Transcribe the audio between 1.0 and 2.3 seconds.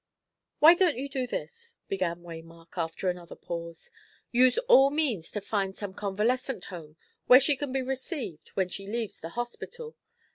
do this?" began